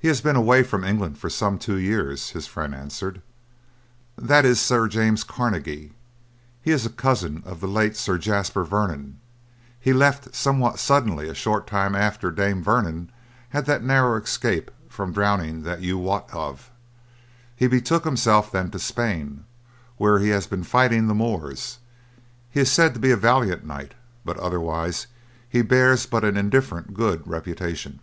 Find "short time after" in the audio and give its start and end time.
11.34-12.32